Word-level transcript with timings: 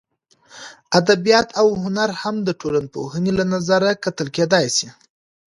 ادبیات 0.99 1.47
او 1.59 1.67
هنر 1.83 2.09
هم 2.21 2.35
د 2.47 2.49
ټولنپوهنې 2.61 3.31
له 3.39 3.45
نظره 3.53 3.89
کتل 4.03 4.27
کېدای 4.37 4.65
سي. 4.77 4.87